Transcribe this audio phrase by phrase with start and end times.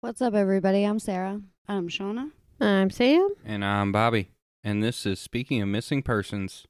[0.00, 0.84] What's up, everybody?
[0.84, 1.40] I'm Sara.
[1.66, 2.30] I'm Shauna.
[2.60, 3.30] I'm Sam.
[3.46, 4.28] And I'm Bobby.
[4.62, 6.66] And this is Speaking of Missing Persons.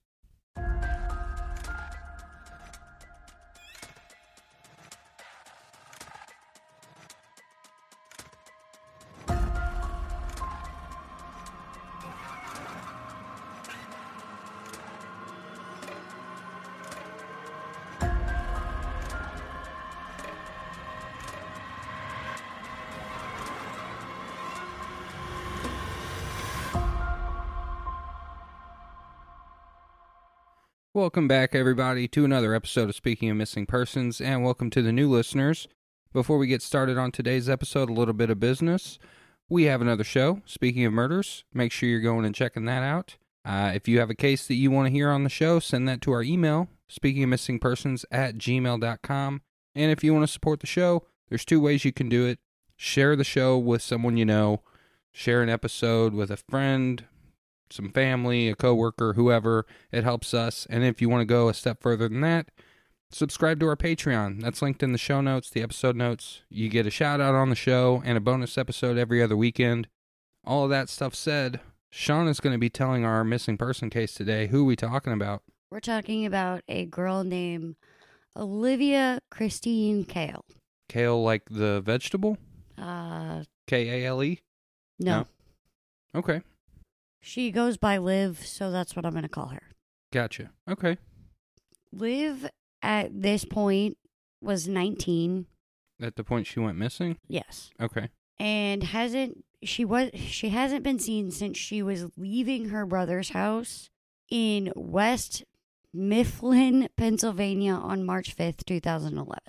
[30.96, 34.92] Welcome back, everybody, to another episode of Speaking of Missing Persons, and welcome to the
[34.92, 35.68] new listeners.
[36.14, 38.98] Before we get started on today's episode, a little bit of business.
[39.46, 41.44] We have another show, Speaking of Murders.
[41.52, 43.16] Make sure you're going and checking that out.
[43.44, 45.86] Uh, if you have a case that you want to hear on the show, send
[45.86, 49.42] that to our email, speaking of missing persons at gmail.com.
[49.74, 52.38] And if you want to support the show, there's two ways you can do it.
[52.74, 54.62] Share the show with someone you know,
[55.12, 57.04] share an episode with a friend,
[57.70, 59.66] some family, a coworker, whoever.
[59.90, 60.66] It helps us.
[60.70, 62.48] And if you want to go a step further than that,
[63.10, 64.40] subscribe to our Patreon.
[64.42, 66.42] That's linked in the show notes, the episode notes.
[66.48, 69.88] You get a shout out on the show and a bonus episode every other weekend.
[70.44, 74.14] All of that stuff said, Sean is going to be telling our missing person case
[74.14, 74.46] today.
[74.46, 75.42] Who are we talking about?
[75.70, 77.76] We're talking about a girl named
[78.36, 80.44] Alivia Christine Kail.
[80.88, 82.38] Kale, like the vegetable?
[82.78, 84.40] Uh, K A L E?
[85.00, 85.26] no,
[86.14, 86.20] No.
[86.20, 86.42] Okay.
[87.26, 89.62] She goes by Liv, so that's what I'm going to call her.
[90.12, 90.50] Gotcha.
[90.70, 90.96] Okay.
[91.92, 92.48] Liv,
[92.82, 93.96] at this point,
[94.40, 95.46] was 19.
[96.00, 97.16] At the point she went missing?
[97.26, 98.10] Yes, Okay.
[98.38, 103.88] and hasn't she was she hasn't been seen since she was leaving her brother's house
[104.30, 105.42] in West
[105.94, 109.40] Mifflin, Pennsylvania, on March 5th, 2011.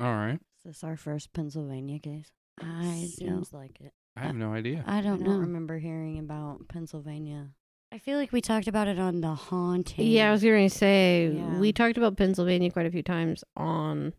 [0.00, 0.38] All right.
[0.58, 2.30] Is this our first Pennsylvania case?
[2.60, 3.92] I don't, Seems like it.
[4.20, 4.84] I have no idea.
[4.86, 5.38] I I don't don't know.
[5.40, 7.48] remember hearing about Pennsylvania.
[7.92, 10.06] I feel like we talked about it on the haunting.
[10.06, 11.58] Yeah, I was going to say Yeah.
[11.58, 14.12] we talked about Pennsylvania quite a few times on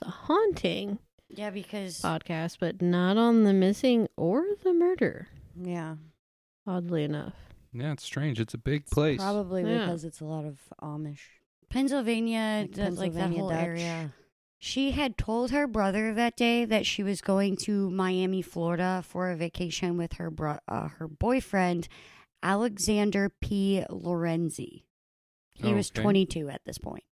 [0.00, 0.98] the haunting
[1.28, 5.28] yeah, because podcast, but not on the missing or the murder.
[5.58, 5.96] Yeah.
[6.66, 7.34] Oddly enough.
[7.72, 8.38] Yeah, it's strange.
[8.40, 9.18] It's a big It's place.
[9.20, 9.86] Probably Yeah.
[9.86, 11.20] because it's a lot of Amish.
[11.70, 13.64] Pennsylvania, Like that, like that Pennsylvania whole Dutch.
[13.66, 14.12] area.
[14.64, 19.30] She had told her brother that day that she was going to Miami, Florida for
[19.30, 21.86] a vacation with her bro- uh, her boyfriend,
[22.42, 23.84] Alexander P.
[23.90, 24.84] Lorenzi.
[25.52, 27.04] He was 22 at this point.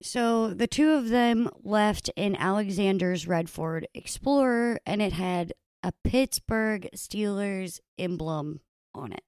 [0.00, 5.52] So the two of them left in Alexander's Red Ford Explorer, and it had
[5.82, 8.60] a Pittsburgh Steelers emblem
[8.94, 9.24] on it.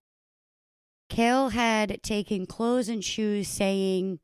[1.11, 4.19] Kail had taken clothes and shoes, saying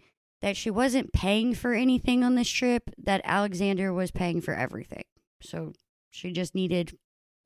[0.44, 5.04] that she wasn't paying for anything on this trip, that Alexander was paying for everything.
[5.40, 5.72] So
[6.10, 6.98] she just needed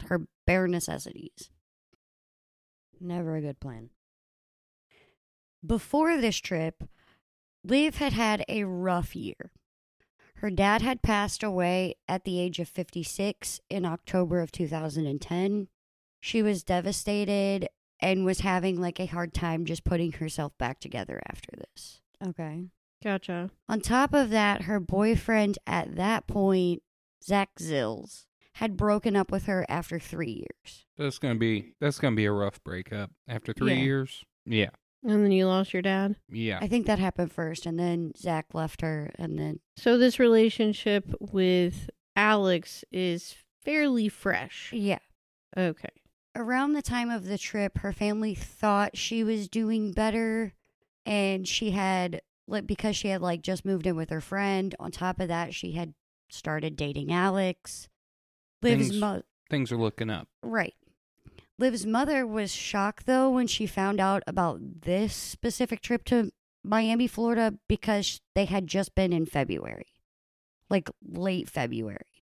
[0.07, 1.49] her bare necessities.
[3.01, 3.91] Never a good plan.
[5.65, 6.83] Before this trip,
[7.63, 9.53] Liv had had a rough year.
[10.39, 15.69] Her dad had passed away at the age of 56 in October of 2010.
[16.19, 17.69] She was devastated
[18.01, 22.01] and was having like a hard time just putting herself back together after this.
[22.27, 22.71] Okay.
[23.03, 23.51] Gotcha.
[23.69, 26.83] On top of that, her boyfriend at that point,
[27.23, 30.87] Zach Zills, had broken up with her after three years.
[30.97, 33.83] That's gonna be that's gonna be a rough breakup after three Yeah.
[33.83, 34.25] years.
[34.47, 34.71] Yeah,
[35.05, 36.17] And then you lost your dad.
[36.29, 36.59] yeah.
[36.61, 41.05] I think that happened first, and then Zach left her, and then So this relationship
[41.21, 44.73] with Alex is fairly fresh.
[44.73, 44.99] yeah.
[45.57, 45.89] Okay.
[46.35, 50.53] around the time of the trip, her family thought she was doing better,
[51.05, 54.75] and she had like because she had like just moved in with her friend.
[54.81, 55.95] On top of that, she had
[56.31, 57.89] started dating Alex.
[58.63, 60.29] Liv's Things- mo- Things are looking up.
[60.43, 60.75] right.
[61.61, 66.31] Liv's mother was shocked though when she found out about this specific trip to
[66.63, 69.87] Miami, Florida, because they had just been in February,
[70.71, 72.23] like late February,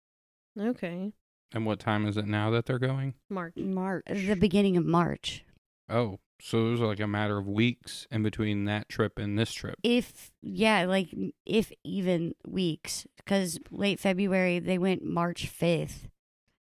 [0.58, 1.12] Okay.
[1.52, 3.14] And what time is it now that they're going?
[3.28, 3.56] Mark.
[3.56, 4.04] March.
[4.06, 5.44] the beginning of March.
[5.88, 9.52] Oh, so it was like a matter of weeks in between that trip and this
[9.52, 9.76] trip.
[9.82, 11.08] if yeah like
[11.46, 16.08] if even weeks because late february they went march 5th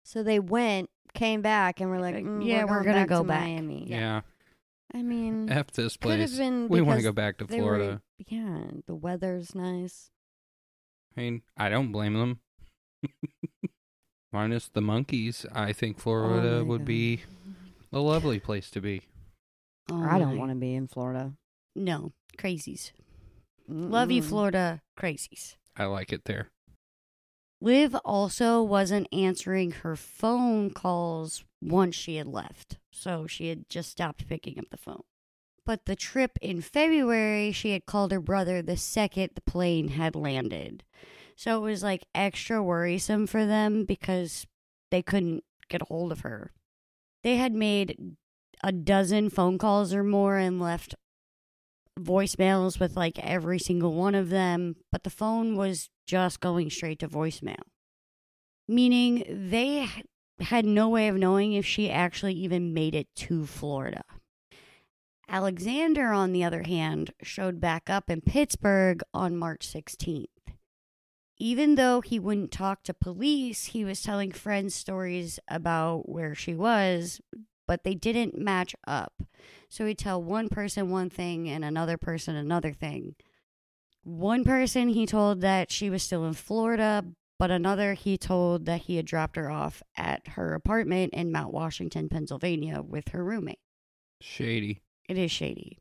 [0.04, 3.06] So they went, came back, and were like, Like, mm, yeah, we're, we're going gonna
[3.06, 3.42] back go to back.
[3.48, 3.86] Miami.
[3.88, 4.22] Yeah.
[4.94, 6.38] I mean, F this place.
[6.38, 8.02] been We want to go back to they were- Florida.
[8.28, 10.12] yeah, the weather's nice.
[11.16, 12.40] I mean, I don't blame them.
[14.32, 16.86] Minus the monkeys, I think Florida Oh would God.
[16.88, 17.22] be
[17.92, 19.02] a lovely place to be.
[19.92, 21.34] Oh, I don't want to be in Florida.
[21.76, 22.92] no crazies
[23.68, 26.50] love you florida crazies I like it there.
[27.60, 33.90] Liv also wasn't answering her phone calls once she had left, so she had just
[33.90, 35.02] stopped picking up the phone.
[35.66, 40.14] But the trip in February, she had called her brother the second the plane had
[40.16, 40.84] landed.
[41.36, 44.46] So it was like extra worrisome for them because
[44.92, 46.52] they couldn't get a hold of her.
[47.24, 48.16] They had made
[48.64, 50.96] a dozen phone calls or more and left
[52.00, 57.00] voicemails with like every single one of them, but the phone was just going straight
[57.00, 57.62] to voicemail.
[58.68, 59.90] Meaning they
[60.40, 64.04] had no way of knowing if she actually even made it to Florida.
[65.28, 70.28] Alexander, on the other hand, showed back up in Pittsburgh on March 16th.
[71.40, 76.54] Even though he wouldn't talk to police, he was telling friends stories about where she
[76.54, 77.20] was,
[77.68, 79.24] but they didn't match up.
[79.70, 83.16] So he'd tell one person one thing and another person another thing.
[84.04, 87.06] One person he told that she was still in Florida,
[87.40, 91.54] but another he told that he had dropped her off at her apartment in Mount
[91.54, 93.60] Washington, Pennsylvania with her roommate.
[94.22, 94.82] Shady.
[95.08, 95.80] It is shady.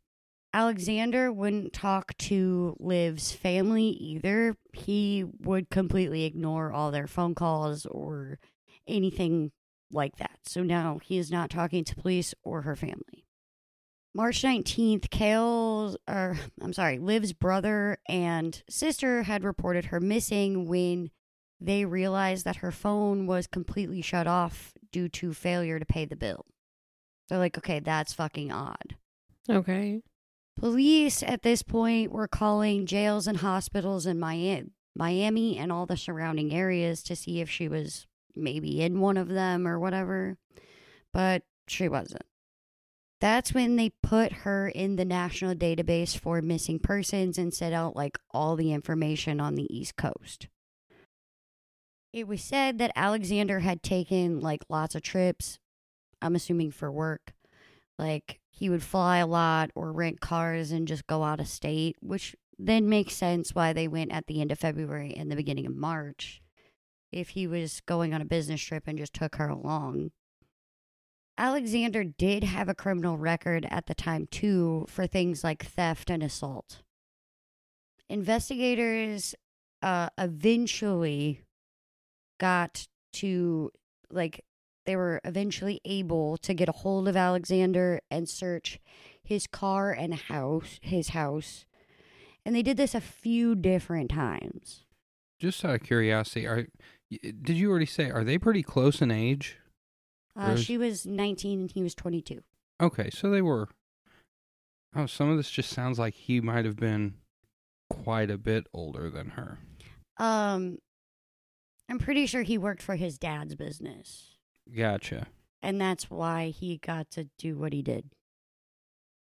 [0.54, 4.56] Alexander wouldn't talk to Liv's family either.
[4.72, 8.38] He would completely ignore all their phone calls or
[8.86, 9.52] anything
[9.92, 10.38] like that.
[10.44, 13.26] So now he is not talking to police or her family.
[14.14, 21.10] March 19th, Kail's, or I'm sorry, Liv's brother and sister had reported her missing when
[21.60, 26.16] they realized that her phone was completely shut off due to failure to pay the
[26.16, 26.44] bill.
[27.28, 28.96] They're like, okay, that's fucking odd.
[29.48, 30.02] Okay.
[30.58, 35.96] Police at this point were calling jails and hospitals in Miami, Miami and all the
[35.96, 40.36] surrounding areas to see if she was maybe in one of them or whatever,
[41.12, 42.24] but she wasn't.
[43.20, 47.94] That's when they put her in the national database for missing persons and set out
[47.94, 50.48] like all the information on the East Coast.
[52.12, 55.60] It was said that Alexander had taken like lots of trips,
[56.20, 57.32] I'm assuming for work.
[57.96, 61.96] Like he would fly a lot or rent cars and just go out of state,
[62.00, 65.66] which then makes sense why they went at the end of February and the beginning
[65.66, 66.42] of March
[67.12, 70.10] if he was going on a business trip and just took her along.
[71.38, 76.22] Alexander did have a criminal record at the time, too, for things like theft and
[76.22, 76.82] assault.
[78.08, 79.34] Investigators
[79.80, 81.40] uh, eventually
[82.38, 83.70] got to,
[84.10, 84.44] like,
[84.84, 88.78] they were eventually able to get a hold of Alexander and search
[89.22, 91.64] his car and house, his house.
[92.44, 94.84] And they did this a few different times.
[95.38, 96.66] Just out of curiosity, are
[97.20, 99.58] did you already say are they pretty close in age?
[100.38, 100.62] Uh, Really?
[100.62, 102.42] she was 19 and he was 22.
[102.80, 103.68] Okay, so they were.
[104.94, 107.14] Oh, some of this just sounds like he might have been
[107.90, 109.58] quite a bit older than her.
[110.18, 110.78] Um,
[111.88, 114.36] I'm pretty sure he worked for his dad's business,
[114.74, 115.28] Gotcha.
[115.62, 118.10] and that's why he got to do what he did.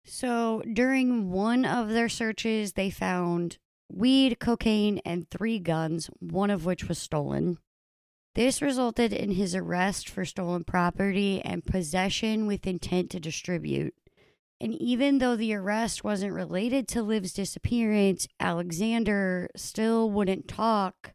[0.04, 3.58] So during one of their searches, they found
[3.94, 7.58] weed, cocaine, and three guns, one of which was stolen.
[8.34, 13.94] This resulted in his arrest for stolen property and possession with intent to distribute.
[14.60, 21.12] And even though the arrest wasn't related to Liv's disappearance, Alexander still wouldn't talk.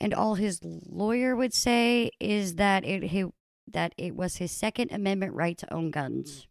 [0.00, 3.26] And all his lawyer would say is that it he,
[3.66, 6.30] that it was his Second Amendment right to own guns.
[6.30, 6.46] Mm.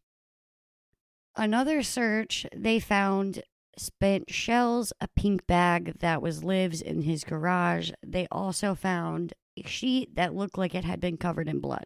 [1.44, 3.42] Another search, they found
[3.80, 7.92] spent shells, a pink bag that was Liv's in his garage.
[8.06, 11.86] They also found a sheet that looked like it had been covered in blood,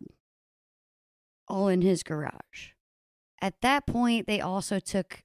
[1.47, 2.71] all in his garage.
[3.41, 5.23] At that point, they also took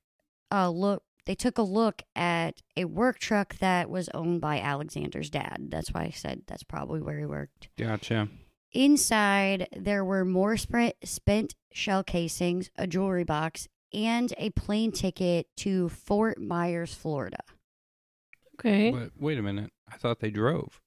[0.50, 1.02] a look.
[1.26, 5.68] They took a look at a work truck that was owned by Alexander's dad.
[5.68, 7.68] That's why I said that's probably where he worked.
[7.76, 8.28] Gotcha.
[8.72, 15.46] Inside, there were more spent, spent shell casings, a jewelry box, and a plane ticket
[15.58, 17.38] to Fort Myers, Florida.
[18.58, 18.90] Okay.
[18.90, 19.70] But wait a minute.
[19.90, 20.80] I thought they drove.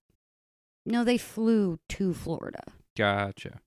[0.86, 2.64] No, they flew to Florida.
[2.98, 3.60] Gotcha.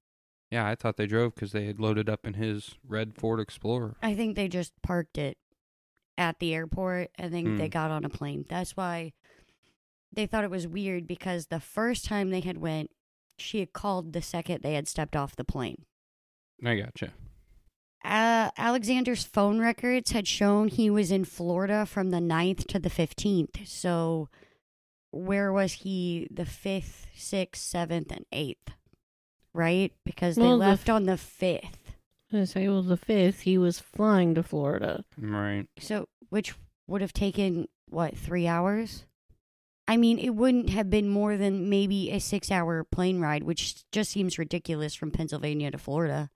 [0.51, 3.97] Yeah, I thought they drove because they had loaded up in his red Ford Explorer.
[4.03, 5.39] I think they just parked it
[6.17, 7.71] at the airport and then they Hmm.
[7.71, 8.45] got on a plane.
[8.49, 9.15] That's why
[10.13, 12.91] they thought it was weird because the first time they had went,
[13.39, 15.87] she had called the second they had stepped off the plane.
[16.65, 17.15] I gotcha.
[18.05, 22.91] Uh, Alexander's phone records had shown he was in Florida from the 9th to the
[22.91, 23.67] 15th.
[23.67, 24.29] So
[25.11, 28.75] where was he the 5th, 6th, 7th, and 8th?
[29.55, 29.93] Right?
[30.05, 31.69] Because they Well, the left f- on the 5th.
[32.33, 35.05] I say, well, the fifth, he was flying to Florida.
[35.17, 35.67] Right.
[35.79, 36.55] So, which
[36.89, 39.05] would have taken, what, three hours?
[39.87, 43.89] I mean, it wouldn't have been more than maybe a six hour plane ride, which
[43.93, 46.31] just seems ridiculous from Pennsylvania to Florida.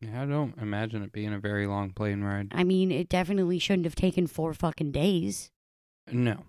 [0.00, 2.48] Yeah, I don't imagine it being a very long plane ride.
[2.52, 5.50] I mean, it definitely shouldn't have taken four fucking days.
[6.10, 6.44] No.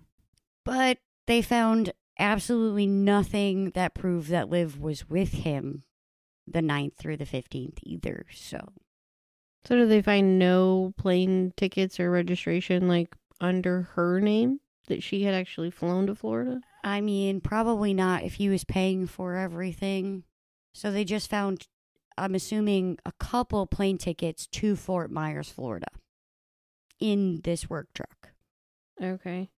[0.64, 5.84] But they found absolutely nothing that proved that Liv was with him
[6.46, 8.26] the 9th through the 15th either.
[8.32, 8.58] So,
[9.64, 15.22] So did they find no plane tickets or registration like under her name that she
[15.22, 16.60] had actually flown to Florida?
[16.84, 20.24] I mean, probably not if he was paying for everything.
[20.74, 21.68] So they just found,
[22.18, 25.88] I'm assuming, a couple plane tickets to Fort Myers, Florida
[27.00, 28.32] in this work truck.
[29.02, 29.50] Okay.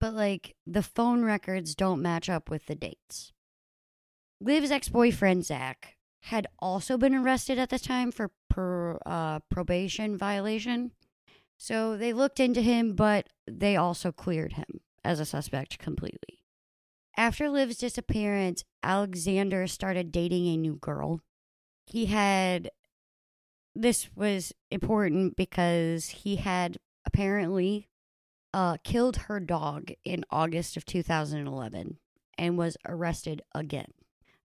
[0.00, 3.32] But like the phone records don't match up with the dates.
[4.40, 10.16] Liv's ex boyfriend, Zach, had also been arrested at the time for per, uh, probation
[10.16, 10.92] violation.
[11.56, 16.42] So they looked into him, but they also cleared him as a suspect completely.
[17.16, 21.20] After Liv's disappearance, Alexander started dating a new girl.
[21.84, 22.70] He had.
[23.74, 27.88] This was important because he had apparently
[28.52, 31.98] uh, killed her dog in August of 2011
[32.36, 33.92] and was arrested again.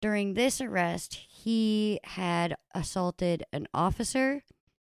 [0.02, 4.44] During this arrest, he had assaulted an officer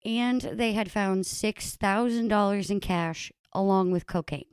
[0.05, 4.45] and they had found $6,000 in cash along with cocaine.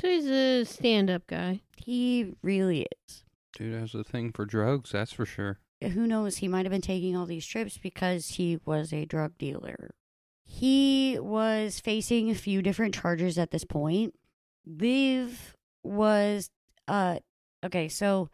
[0.00, 1.60] So he's a stand up guy.
[1.76, 3.24] He really is.
[3.56, 5.58] Dude has a thing for drugs, that's for sure.
[5.88, 6.38] Who knows?
[6.38, 9.94] He might have been taking all these trips because he was a drug dealer.
[10.44, 14.14] He was facing a few different charges at this point.
[14.66, 16.50] Liv was,
[16.86, 17.18] uh,
[17.64, 18.28] okay, so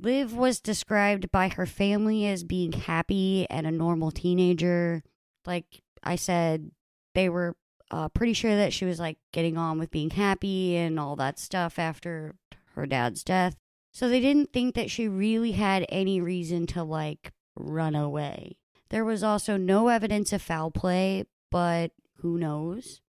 [0.00, 5.02] Liv was described by her family as being happy and a normal teenager.
[5.46, 6.70] Like I said,
[7.14, 7.56] they were
[7.90, 11.38] uh, pretty sure that she was like getting on with being happy and all that
[11.38, 12.36] stuff after
[12.74, 13.56] her dad's death.
[13.92, 18.56] So they didn't think that she really had any reason to like run away.
[18.88, 23.00] There was also no evidence of foul play, but who knows?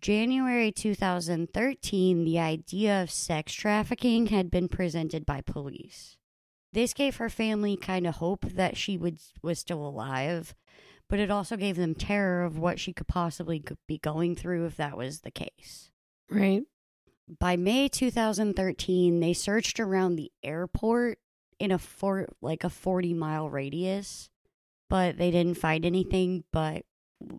[0.00, 6.16] January 2013, the idea of sex trafficking had been presented by police.
[6.72, 10.54] This gave her family kind of hope that she would was still alive,
[11.08, 14.76] but it also gave them terror of what she could possibly be going through if
[14.76, 15.90] that was the case.
[16.30, 16.62] Right.
[17.38, 21.18] By May 2013, they searched around the airport
[21.58, 24.30] in a for like a 40 mile radius,
[24.88, 26.44] but they didn't find anything.
[26.52, 26.84] But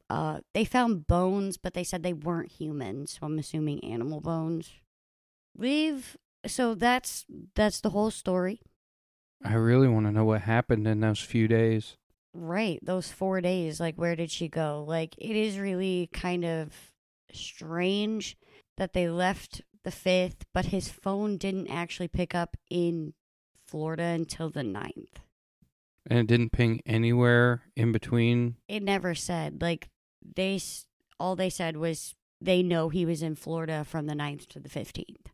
[0.10, 4.72] uh, they found bones, but they said they weren't human, so I'm assuming animal bones.
[5.58, 6.18] Leave.
[6.46, 8.62] So that's that's the whole story.
[9.44, 11.98] I really want to know what happened in those few days.
[12.34, 13.80] Right, those four days.
[13.80, 14.86] Like, where did she go?
[14.88, 16.74] Like, it is really kind of
[17.32, 18.38] strange
[18.78, 23.14] that they left the fifth, but his phone didn't actually pick up in
[23.66, 25.20] Florida until the ninth.
[26.10, 28.56] And it didn't ping anywhere in between.
[28.68, 29.62] It never said.
[29.62, 29.90] Like,
[30.36, 30.60] they,
[31.20, 34.70] all they said was they know he was in Florida from the 9th to the
[34.70, 35.28] 15th.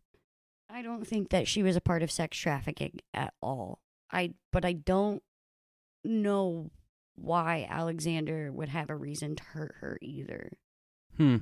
[0.69, 3.79] I don't think that she was a part of sex trafficking at all.
[4.11, 5.23] I, but I don't
[6.03, 6.71] know
[7.15, 10.51] why Alexander would have a reason to hurt her either.
[11.17, 11.37] Hmm.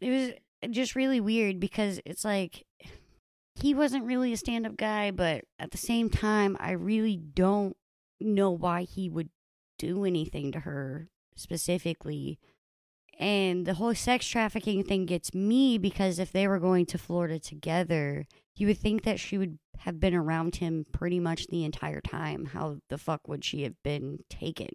[0.00, 0.32] It was
[0.70, 2.64] just really weird because it's like
[3.54, 7.76] he wasn't really a stand up guy, but at the same time, I really don't
[8.20, 9.30] know why he would
[9.78, 12.38] do anything to her specifically.
[13.18, 17.40] And the whole sex trafficking thing gets me because if they were going to Florida
[17.40, 22.00] together, you would think that she would have been around him pretty much the entire
[22.00, 22.46] time.
[22.46, 24.68] How the fuck would she have been taken?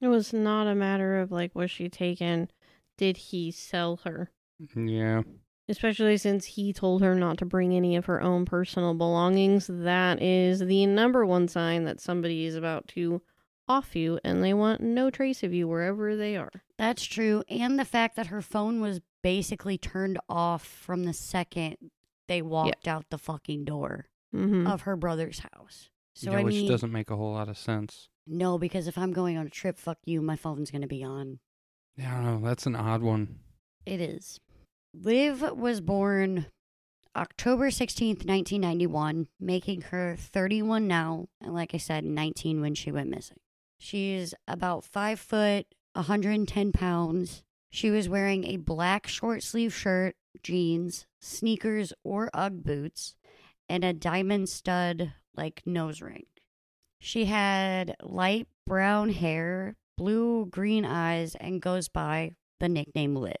[0.00, 2.50] It was not a matter of like, was she taken?
[2.96, 4.30] Did he sell her?
[4.76, 5.22] Yeah.
[5.68, 9.68] Especially since he told her not to bring any of her own personal belongings.
[9.72, 13.22] That is the number one sign that somebody is about to
[13.68, 16.50] off you and they want no trace of you wherever they are.
[16.76, 17.44] That's true.
[17.48, 21.76] And the fact that her phone was basically turned off from the second
[22.26, 24.68] they walked out the fucking door Mm-hmm.
[24.68, 25.88] of her brother's house.
[26.14, 28.08] So yeah, I which mean, doesn't make a whole lot of sense.
[28.28, 31.40] no, because if I'm going on a trip, fuck you, my phone's gonna be on.
[31.96, 32.48] Yeah, I don't know.
[32.48, 33.40] That's an odd one.
[33.86, 34.38] It is.
[34.92, 36.46] Liv was born
[37.16, 43.10] October 16th, 1991, making her 31 now, and like I said, 19 when she went
[43.10, 43.38] missing.
[43.78, 47.42] She's about 5 foot, 110 pounds.
[47.70, 53.16] She was wearing a black short sleeve shirt, jeans, sneakers or Ugg boots,
[53.68, 56.26] and a diamond stud like nose ring.
[56.98, 63.36] She had light brown hair, blue green eyes, and goes by the nickname Liv.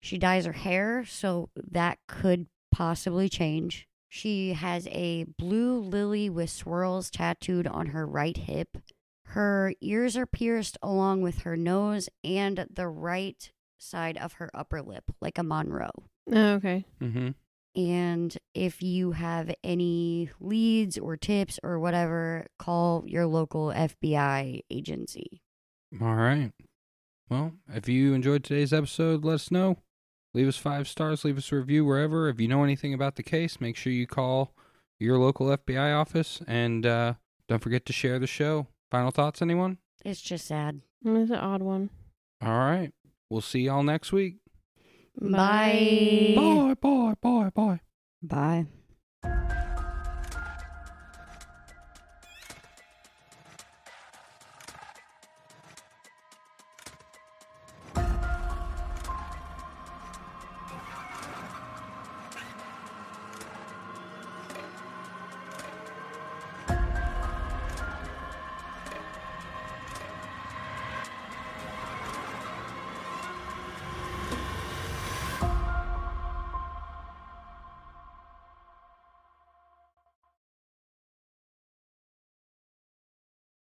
[0.00, 3.86] She dyes her hair, so that could possibly change.
[4.08, 8.78] She has a blue lily with swirls tattooed on her right hip.
[9.26, 14.80] Her ears are pierced along with her nose and the right side of her upper
[14.80, 15.90] lip, like a Monroe.
[16.32, 16.86] Oh, okay.
[17.00, 17.30] Mm-hmm.
[17.80, 25.42] And if you have any leads or tips or whatever, call your local FBI agency.
[26.00, 26.52] All right.
[27.28, 29.76] Well, if you enjoyed today's episode, let us know.
[30.34, 32.28] Leave us five stars, leave us a review wherever.
[32.28, 34.54] If you know anything about the case, make sure you call
[34.98, 37.14] your local FBI office and uh,
[37.48, 38.66] don't forget to share the show.
[38.90, 39.78] Final thoughts, anyone?
[40.04, 40.82] It's just sad.
[41.04, 41.90] It's an odd one.
[42.42, 42.92] All right.
[43.30, 44.36] We'll see y'all next week.
[45.20, 46.34] Bye.
[46.36, 47.80] Bye, bye, bye, bye.
[48.22, 48.66] Bye.